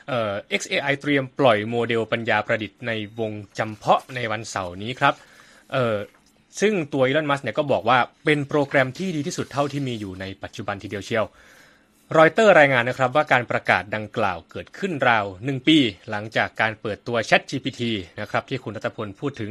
[0.09, 5.15] เอ่อ xAI เตรียมปล่อยโมเดลปัญญาประดิษฐ์ในวงจำเพาะในวันเสาร์นี้ครับ
[5.73, 5.97] เอ่อ
[6.61, 11.25] ซึ่งตัวอีลอนมัสก์เนี่ยก็บอกว่าเป็นโปรแกรมที่ดีที่สุดเท่าที่มีอยู่ในปัจจุบันทีเดียวเชียว
[12.17, 15.79] รอยเตอร์รายงานนะครับว่าการประกาศดังกล่าวเกิดขึ้นราว1ปี
[16.11, 17.83] หลังจากการเปิดตัว Chat GPT
[18.21, 19.51] นะครับที่คุณรัตพลพูดถึง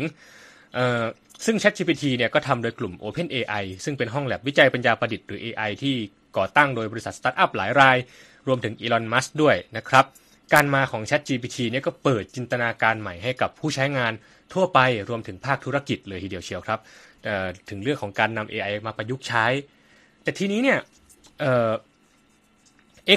[1.46, 5.96] ซึ่ง Chat GPT เนี่ยก็ทำโดยกลุ่ม Open AI ซึ่งเป็นห้องแลบวิจัยปัญญาประดิษฐ์หรือ AI ที่
[6.38, 7.98] ก่อตั้งโดยบริษัทสตาร์ทอัพหลายราย
[8.48, 10.06] รวมถึงอีลอนมัสก์ด้วยนะครับ
[10.54, 14.14] การมาของ Chat GPT เนี่ยก็เปิดจินตนาการใหม่ให้กับผู้ใช้งาน
[14.54, 16.80] ทั่วไปรวมถึงภาคธุรกิจเลยทีเดียวเชียวครับ
[17.70, 19.46] ถึงเรื่องของการนำ AI มาประยุกต์ใช้
[20.24, 20.80] แต่ทีนี้เนี่ย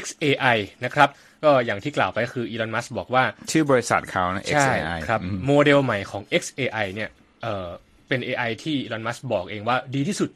[0.03, 1.09] XAI นะครับ
[1.45, 7.11] ก็อย่างที่กล่าวไปก็คืออีลอนมัสบอกว่า ชื่อบริษัทเขานะ XAI ครับโมเดลใหม่ของ XAI เนี่ย
[7.43, 7.69] เอ่อ
[8.09, 10.31] เป็น AI ที่อีลอนมัสบอกเองว่าดีที่สุด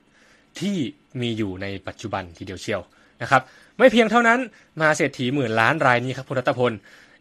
[0.60, 0.76] ที่
[1.20, 2.80] มีอยู่ในปัจจุบันทีเดียวเชียว
[3.22, 3.42] นะครับ
[3.78, 4.38] ไม่เพียงเท่านั้น
[4.82, 6.72] มาเศรษฐีหมื่นล้านรายนี้ครับพลรัตพล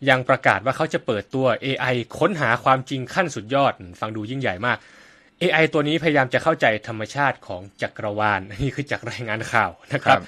[0.10, 4.78] ยังประกาศว่าเขาจะเปิดตัว AI ค้นหาความจริงขั้นสุดยอด ฟังดูยิ่งใหญ่มาก
[5.42, 10.20] AI ตัวนี้พยายามจะเข้าใจธรรมชาติของจักรวาลนี่คือจากรายงานข่าวนะครับ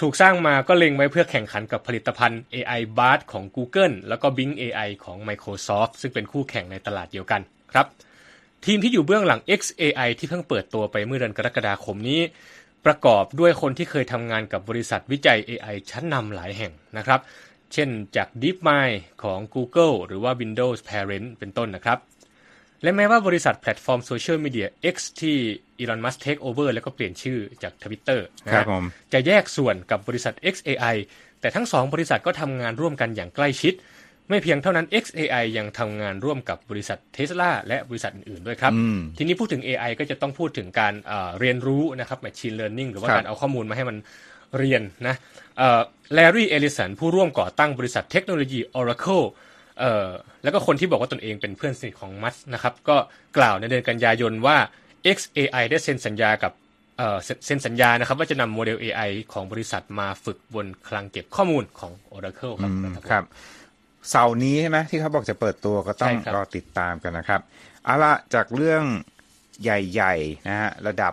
[0.00, 7.40] ถูกสร้างมาก็เล็งไว้เพื่อแข่งขันกับผลิตภัณฑ์ AI Bard ของ Google แล้วก็ Bing AI ของ Microsoft ซึ่งเป็นคู่แข่งในตลาดเดียวกัน
[7.72, 7.86] ครับ
[8.64, 12.20] ทีมที่อยู่เบื้องหลัง XAI ที่เพิ่งเปิดตัวไปเมื่อเดือนกรกฎาคมนี้
[12.86, 17.20] ประกอบด้วยคนที่เคยทำงานกับบริษัทวิจัย AI ชั้นนำหลายแห่งนะครับ
[17.72, 21.98] เช่นจาก DeepMind ของ Google หรือว่า Windows Parent เป็นต้นนะครับ
[22.82, 25.36] และแม้ว่าบริษัทแพลตฟอร์มโซเชียลมีเดีย X ที่
[25.78, 30.96] อีลอนมัสก์เทคโอเวอร์แล้วก็เปลี่ยนชื่อจาก Twitter นะครับผมจะแยกส่วนกับบริษัท xAI
[31.40, 33.74] แต่ทั้งสองบริษัทก็ทำงานร่วมกันอย่างใกล้ชิด
[34.28, 43.96] ไม่เพียงเท่านั้น xAI ยังทำงานร่วมกับบริษัทเทสลาและบริษัทอื่นๆด้วยครับอืมทีนี้พูดถึง AI ก็จะต้องพูดถึงการเอ่อเรียนรู้นะครับ machine learning หรือว่าครับการเอาข้อมูลมาให้มัน
[44.58, 45.14] เรียนนะ
[46.14, 49.24] แลรี่เอลิสันผู้ร่วมก่อตั้งบริษัทเทคโนโลยี Oracle
[49.78, 50.08] เอ่อ
[50.42, 52.96] แล้วก็คนที่บอกว่าตนเองเป็นเพื่อนสนิทของมัสก์นะครับ ก็
[53.36, 54.56] กล่าวในเดือนกันยายนว่า
[55.16, 56.52] xAI ได้เซ็นสัญญากับ
[56.98, 63.24] เอ่อเซ็นเซ็นสัญญานะครับว่าจะนำโมเดล AI ของบริษัทมาฝึกบนคลังเก็บข้อมูลของ Oracle ครับอืมครับครับ
[64.10, 67.40] เสาร์นี้ใช่ไหมที่เขาบอกจะเปิดตัวก็ต้องใช่ครับรอติดตามกันนะครับ
[67.84, 68.82] เอาละจากเรื่อง
[69.62, 71.12] ใหญ่ๆนะฮะระดับ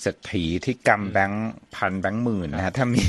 [0.00, 3.04] เศรษฐีที่กำแบงค์พันแบงค์หมื่นนะฮะถ้ามี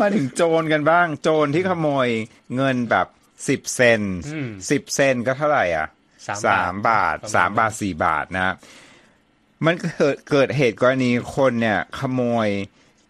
[0.00, 2.08] มาถึงโจรกันบ้าง โจรที่ขโมย
[2.56, 3.06] เงินแบบ
[3.48, 5.86] สิบเซนอืมสิบเซนก็เท่าไหร่อะ
[6.26, 8.54] สามสามบาทประมาณสามบาทสี่บาทนะฮะ
[9.66, 12.48] มันเกิดเกิดเหตุกรณีคนเนี่ย ขโมย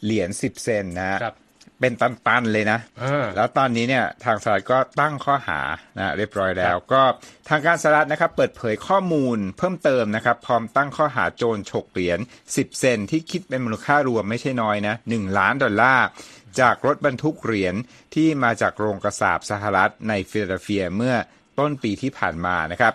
[0.04, 1.36] เหรียญสิบเซนนะฮะครับ
[1.80, 5.60] เป็นตันๆเลยนะอ่าแล้วตอนนี้เนี่ยทางสหรัฐก็ตั้งข้อหา
[5.98, 7.02] นะเรียบร้อยแล้ว ก็
[7.48, 16.06] ทางการสหรัฐนะครับเปิดเผยข้อมูลเพิ่มเติมนะครับ พร้อมตั้งข้อหาโจรฉกเหรียญ10 เซนที่คิดเป็นมูลค่ารวมไม่ใช่น้อยนะ1ล้านดอลลาร์
[16.60, 17.74] จากรถบรรทุกเหรียญ
[18.14, 21.14] ที่มาจากโรงกระสาบสหรัฐในฟิลาเดลเฟียเมื่อ
[21.58, 22.92] ต้นปีที่ผ่านมานะครับ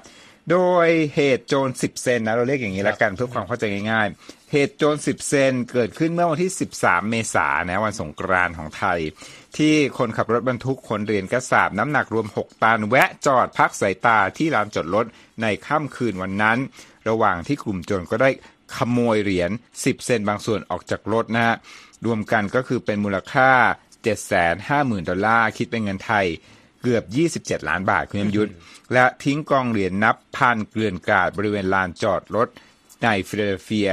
[0.51, 8.99] โดยเหตุโจร10เซนนะเราเรียกอย่างนี้ละกันเพื่อความเข้าใจง่ายๆ เหตุโจร10เซนเกิดขึ้นเมื่อวันที่ 13 เมษายนนะวันสงกรานต์ของไทย
[9.57, 15.05] ที่คนขับรถบรรทุกขนเหรียญกษาปณ์น้ำหนักรวม 6 ตันแวะจอดพักสายตาที่ลานจอดรถ
[15.41, 16.57] ในค่ำคืนวันนั้น
[17.09, 18.29] ระหว่างที่กลุ่มโจรก็ได้
[18.75, 21.55] ขโมยเหรียญ10 เซนบางส่วนออกจากรถนะฮะ
[22.05, 23.51] รวมกันก็คือเป็นมูลค่า
[24.09, 26.27] 750,000 ดอลลาร์คิดเป็นเงินไทย
[26.83, 27.03] เกือบ
[27.59, 28.51] 27 ล้านบาทคุณยมยุทธ
[28.93, 32.47] และทิ้งกองเหรียญนับพันเกลื่อนกลาดบริเวณลานจอดรถ
[33.03, 33.91] ในฟิลาเดลเฟีย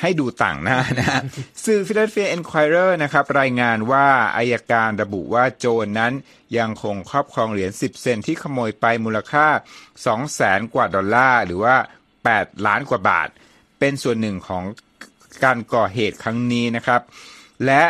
[0.00, 1.22] ให้ดูต่างหน้านะ
[1.64, 6.12] สื่อฟิลาเดลเฟีย Enquirer นะครับรายงานว่าอัยการระบุว่าโจรนั้น
[6.58, 9.46] ยังคงครอบครองเหรียญ 10 เซนที่ขโมยไปมูลค่า
[9.90, 11.76] 2แสนกว่าดอลลาร์หรือว่า
[12.20, 13.28] 8 ล้านกว่าบาท
[13.78, 14.64] เป็นส่วนหนึ่งของ
[15.44, 17.00] การก่อเหตุครั้งนี้นะครับ
[17.66, 17.82] และ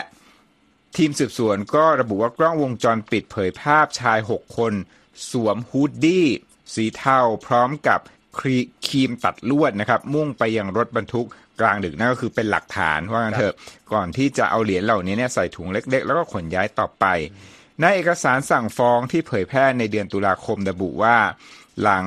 [0.97, 4.73] ทีมสืบสวนก็ระบุว่ากล้องวงจรปิดเผยภาพชาย 6 คน
[5.31, 6.27] สวม hoodie
[6.75, 8.01] สีเทาพร้อมกับ
[8.39, 11.27] ครีครีมตัดลวดนะครับ มุ่งไปยังรถบรรทุก
[11.61, 13.55] กลางดึกนั่นก็คือเป็นหลักฐานว่างั้นเถอะ
[13.93, 17.05] ก่อนที่จะเอาเหรียญเหล่านี้เนี่ยใส่ถุงเล็ก ๆ แล้วก็ขนย้ายต่อไป
[17.81, 21.17] ในเอกสารสั่งฟ้องที่เผยแพร่ในเดือนตุลาคมระบุว่า
[21.83, 22.05] หลัง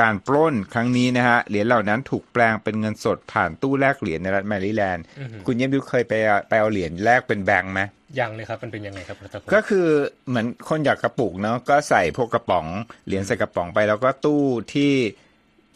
[0.00, 5.04] การปล้นครั้งนี้นะฮะเหรียญเหล่านั้นถูกแปลงเป็นเงินสดผ่านตู้แลกเหรียญในรัฐแมริแลนด์
[5.46, 7.80] คุณเยี่ยมยุทธเคยไปเอาไปเอาเหรียญแลกเป็นแบงค์ไหม
[8.20, 9.86] ยังเลยครับมันเป็นยังไงครับคุณรัตพลก็คือ
[10.28, 12.66] เหมือนคนอยากกระปุกเนาะก็ใส่พวกกระป๋อง
[13.06, 14.42] เหรียญใส่กระป๋องไป แล้วก็ตู้
[14.74, 14.92] ที่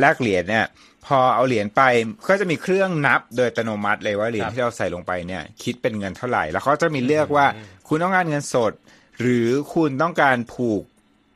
[0.01, 0.67] แลกเหรียญเนี่ย
[1.07, 1.83] พอเอาเหรียญไป
[2.29, 7.47] ก็จะมีเครื่องนับโดยอัตโนมัติเลยว่าเหรียญที่เราใส่ลงไปเนี่ย คิดเป็นเงินเท่าไหร่ แล้วเขาจะมีเลือกว่า
[7.89, 8.73] คุณต้องการเงินสด
[9.21, 10.83] หรือคุณต้องการผูก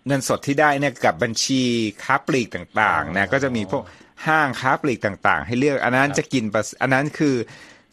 [0.06, 1.62] เงินสดที่ได้เนี่ยกับบัญชี
[2.02, 3.82] ค้าปลีกต่างๆนะก็จะมีพวก
[4.26, 7.34] ห้างค้าปลีกต่างๆ ให้เลือกอันนั้นจะกินเปอร์อันนั้นคือ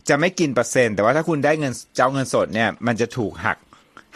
[0.09, 3.57] จะไม่กินเปอร์เซ็นต์ แต่ว่าถ้าคุณได้เงินเจ้าเงินสดเนี่ยมันจะถูกหัก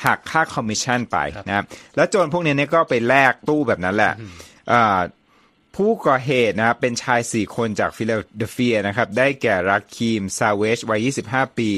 [0.06, 4.14] หักค่าคอมมิชชั่นไปนะครับแล้วโจรพวกนี้เนี่ยก็ไปแลกตู้แบบนั้นแหละ
[4.72, 5.00] อ่า
[5.76, 11.72] ผู้ก่อเหตุนะครับเป็นชาย 4 คนจากฟิลาเดลเฟียนะครับ ได้แก่รักคีม ซาเวชวัย 25 ปี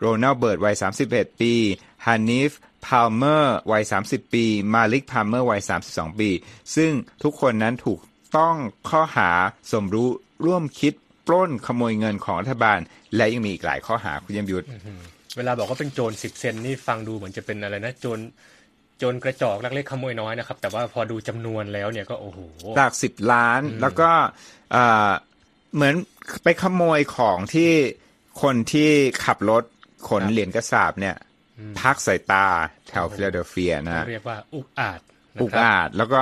[0.00, 0.74] โรนัลเบิร์ตวัย
[1.08, 1.52] 31 ปี
[2.06, 2.52] ฮานิฟ
[2.86, 5.60] พาลเมอร์วัย 30 ปี มาลิกพาลเมอร์วัย
[5.90, 6.30] 32 ปี
[6.76, 8.00] ซึ่งทุกคนนั้นถูก
[8.36, 8.56] ตั้ง
[8.88, 9.30] ข้อหา
[9.72, 10.08] สมรู้
[10.46, 10.92] ร่วมคิด
[11.26, 12.78] ปล้นขโมยเงินของรัฐบาล
[13.16, 14.66] และยังมีอีกหลายข้อหาคุณยมยุทธ
[15.36, 18.18] เวลาบอกว่าเป็นโจรสิบเซนนี่ฟังดูเหมือนจะเป็นอะไรนะโจร
[18.98, 22.38] โจรกระจอกลักเล็กขโมยน้อยนะครับ แต่ว่าพอดูจำนวนแล้วเนี่ยก็โอ้โห
[22.76, 24.10] หลักสิบล้านแล้วก็
[24.74, 25.10] อ่า
[25.74, 25.94] เหมือน
[26.42, 27.70] ไปขโมยของที่
[28.42, 28.90] คนที่
[29.24, 29.64] ขับรถ
[30.08, 31.16] ขนครับเหรียญกระสาบเนี่ย
[31.80, 32.46] พักสายตา
[32.88, 35.00] แถวฟิลาเดลเฟียนะเรียกว่าอุกอาจ
[35.34, 36.20] นะอุกครับอาจแล้วก็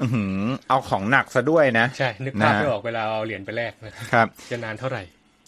[0.00, 5.02] อื้อหือเอาของหนักซะด้วยนะ ใช่ นึกภาพนะไม่ออกเวลาเอาเหรียญไปแลกนะครับครับ จะนานเท่าไหร่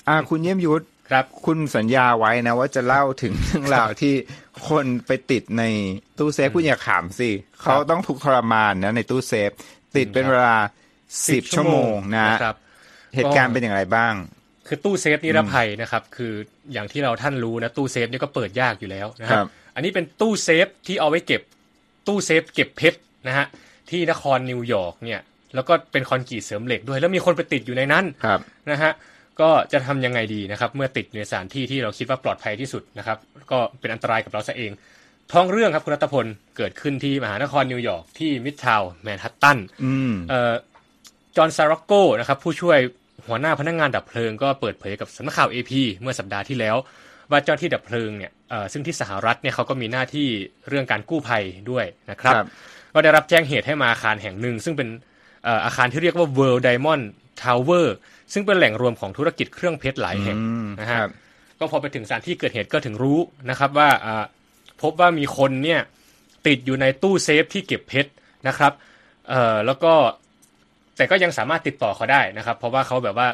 [0.08, 4.14] อ่า คุณเยี่ยมยุทธครับ คุณสัญญาไว้นะ ว่าจะเล่าถึงเรื่องราวที่
[4.68, 5.64] คนไปติดใน
[6.18, 7.30] ตู้เซฟคุณอย่าขำสิ
[7.62, 9.50] เขาต้องถูกทรมานนะในตู้เซฟ
[9.96, 10.56] ติดเป็นเวลา
[11.28, 12.56] สิบชั่วโมงนะครับ
[13.14, 14.14] เหตุการณ์เป็นอย่างไรบ้าง
[14.66, 16.32] คือตู้เซฟนิรภัยนะครับ คือ
[16.72, 21.42] อย่างที่เราท่านรู้นะตู้เซฟนี่ก็เปิดยากอยู่แล้วนะครับ ครับอันนี้เป็นตู้เซฟที่เอาไว้เก็บ
[22.06, 22.98] ตู้เซฟเก็บเพชร
[23.28, 23.46] นะฮะ
[23.90, 25.20] ที่นครนิวยอร์กเนี่ย
[25.54, 28.92] แล้วก็เป็นคอนกรีตเสริมเหล็กด้วย แล้วมีคนไปติดอยู่ในนั้นครับนะฮะ
[29.40, 33.18] ก็จะทำยังไงดีนะครับ เมื่อติดในสถานที่ที่เราคิดว่าปลอดภัยที่สุดนะครับ
[33.50, 34.72] ก็เป็นอันตรายกับเราซะเอง
[35.32, 36.26] ท้องเรื่องครับคุณรัตพล
[36.56, 40.52] เกิดขึ้นที่มหานครนิวยอร์กที่มิดทาวน์แมนฮัตตันอืมเอ่อ
[41.36, 42.78] จอห์นซาร็อกโกนะครับผู้ช่วย
[43.28, 46.76] หัวหน้าพนักงานดับเพลิงก็เปิดเผยกับสำนักข่าว AP เมื่อสัปดาห์ที่แล้ว
[47.30, 50.26] ว่าเจ้าหน้าที่ดับเพลิงเนี่ยเอ่อซึ่งที่สหรัฐเนี่ยเขาก็มีหน้าที่
[50.68, 52.46] เรื่องการกู้ภัยด้วยนะครับครับ
[52.94, 54.88] ก็ได้รับแจ้งเหตุให้มาอาคารแห่งหนึ่ง ซึ่งเป็น
[55.44, 57.04] เอ่ออาคารที่เรียกว่า World Diamond
[57.42, 57.86] Tower
[58.32, 61.10] ซึ่งเป็นแหล่งรวมของธุรกิจเครื่องเพชรหลายแห่งอืมนะฮะครับ
[61.58, 63.18] ก็พอไปถึงสถานที่เกิดเหตุก็ถึงรู้
[63.50, 64.24] นะครับว่าอ่า
[64.82, 65.80] พบว่ามีคนเนี่ย
[66.46, 68.10] ติดอยู่ในตู้เซฟที่เก็บเพชร
[68.48, 68.72] นะครับ
[69.28, 69.92] เอ่อแล้วก็
[70.96, 73.28] แต่ก็ยังสามารถติดต่อเขาได้นะครับ เพราะว่าเขาแบบว่า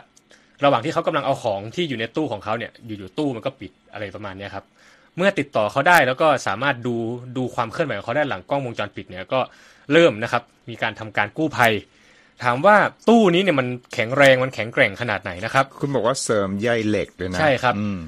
[0.64, 4.64] ระหว่างที่เขากำลังเอาของที่อยู่ในตู้ของเขาเนี่ยอยู่ๆตู้มันก็ปิดอะไรประมาณเนี้ยครับ
[5.16, 6.96] เมื่อติดต่อเขาได้แล้วก็สามารถดู
[7.36, 9.40] ดูความเคลื่อนไหวของเขาได้หลังกล้องวงจรปิดเนี่ยก็
[9.92, 11.72] เริ่มนะครับ มีการทำการกู้ภัย
[12.44, 12.76] ถามว่า
[13.08, 17.98] ตู้นี้เนี่ยมันแข็งแรงมันแข็งแกร่งขนาดไหนนะครับ คุณบอกว่าเสริมใยเหล็กเลยนะใช่ครับอืม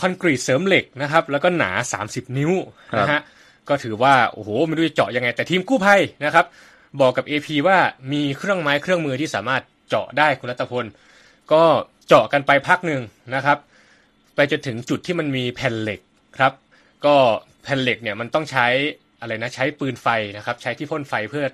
[0.00, 1.70] คอนกรีตเสริมเหล็กนะครับ แล้วก็หนา
[2.04, 2.52] 30 นิ้ว
[2.92, 3.20] ครับนะฮะ
[3.68, 6.46] ก็ถือว่าโอ้โหไม่รู้จะเจาะยังไง แต่ทีมกู้ภัยนะครับ
[7.00, 7.78] บอกกับ AP ว่า
[8.12, 10.84] มีเครื่องไม้เครื่องมือที่สามารถเจาะได้คุณรัตพล
[11.52, 11.62] ก็
[12.08, 13.02] เจาะกันไปพักหนึ่ง
[13.34, 13.58] นะครับ
[14.34, 16.00] ไปจนถึงจุดที่มันมีแผ่นเหล็ก
[16.38, 16.52] ครับ
[17.04, 17.14] ก็
[17.62, 18.66] แผ่นเหล็กเนี่ยมันต้องใช้
[19.20, 21.44] อะไรนะใช้ปืนไฟนะครับ ใช้ที่พ่นไฟเพื่อ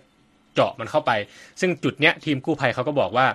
[0.54, 1.12] เจาะมันเข้าไป
[1.60, 3.26] ซึ่งจุดเนี้ยทีมกู้ภัยเขาก็บอกว่า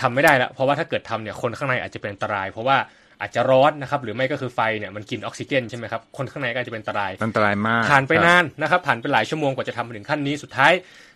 [0.00, 2.76] ทำไม่ได้ล้วเพราะว่าถ้าเกิดทำเนี่ยคนข้างในอาจจะเป็นอันตราย เพราะว่า
[3.22, 10.72] อาจจะร้อนนะครับ หรือไม่ก็คือไฟเนี่ยมันกินออกซิเจนใช่ไหมครับ คนข้างในก็อาจจะเป็นอันตรายอันตรายมากผ่านไปครับนานนะครับ ผ่านไปหลายชั่วโมงกว่าจะทำมาถึงขั้นนี้สุดท้าย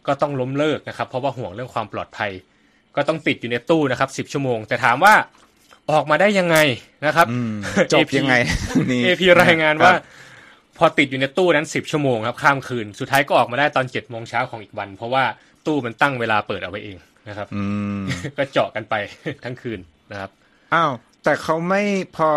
[0.06, 2.30] ก็ต้องล้มเลิกนะครับ เพราะว่าห่วงเรื่องความปลอดภัย
[2.96, 5.14] ก็ต้องติดอยู่ในตู้นะครับ10ชั่วโมง แต่ถามว่า
[5.92, 6.56] ออกมาได้ยังไง
[7.06, 7.54] นะครับอืม
[7.92, 8.34] จบ AP ยังไง
[8.90, 10.02] นี่ AP รายงานว่าครับ
[10.78, 15.24] พอติดอยู่ในตู้นั้น10ชั่วโมงครับข้ามคืนสุดท้ายก็ออกมาได้ตอน7โมงเช้าของอีกวัน เพราะว่า
[15.66, 16.96] ตู้มันตั้งเวลาเปิดเอาไว้เอง
[17.28, 17.64] นะครับอื
[17.98, 18.00] ม
[18.38, 18.94] ก็เจาะกันไป
[19.44, 20.30] ทั้งคืนนะครับ
[20.74, 20.92] อ้าว
[21.26, 21.82] แต่เขาไม่
[22.16, 22.30] พอ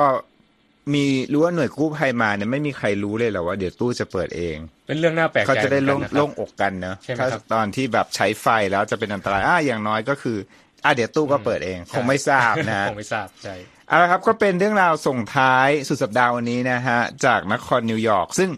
[0.93, 10.37] มีรู้ว่าหน่วยกู้ภัยมาเนี่ยไม่มีใครรู้เลยเหรอว่าเดี๋ยวตู้จะเปิดเอง เป็นเรื่องน่าแปลกใจเขาจะได้โล่งเหมือนกันนะครับโล่งอกกันเนอะใช่ไหมถ้าครับตอนที่แบบใช้ไฟแล้วจะเป็นอันตรายอ่าอย่างน้อยก็คือ
[10.83, 13.55] อ่าเดี๋ยวตู้ก็เปิดเอง คงไม่ทราบนะคงไม่ทราบใช่
[13.87, 18.49] เอาละครับก็เป็นเรื่องราวส่งท้ายสุดสัปดาห์วันนี้นะฮะจากนครนิวยอร์กซึ่ง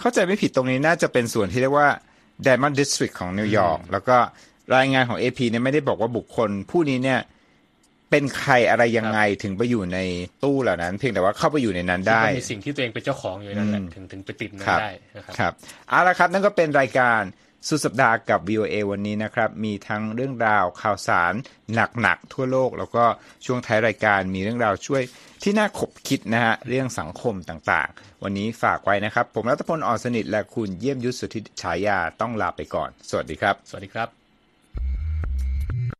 [0.00, 1.88] เข้าใจไม่ผิดตรงนี้น่าจะเป็นส่วนที่เรียกว่า
[2.46, 4.16] Diamond District ของนิวยอร์กแล้วก็
[4.76, 7.20] รายงานของ AP เนี่ยไม่ได้บอกว่าบุคคลผู้นี้เนี่ย
[8.10, 9.98] เป็นใครอะไรยังไงถึงไปอยู่ใน
[10.44, 15.52] ตู้เหล่านั้น เพียงแต่ว่าเข้าไปอยู่ในนั้นได้คิว่ามีสิ่งที่ตัวเองเป็นเจ้าของอยู่นั่นแหละอืมถึงถึงไปติดนั้นครับได้นะครับครับ
[15.88, 17.20] เอาละครับนั่นก็เป็นรายการ
[17.68, 21.32] สุดสัปดาห์กับ VOA วันนี้นะครับ มีทั้งเรื่องราวข่าวสาร
[21.74, 23.04] หนักๆทั่วโลก แล้วก็
[23.46, 25.02] ช่วงท้ายรายการมีเรื่องราวช่วย
[25.42, 34.04] ที่น่าขบคิดนะฮะเรื่องสังคมต่างๆ วันนี้ฝากไว้นะครับ ผมรัตพลอ่อนสนิทและคุณเยี่ยมยุทธสุทธิฉายาต้องลาไปก่อน สวัสดีครับ สวัสดีครั
[35.96, 35.99] บ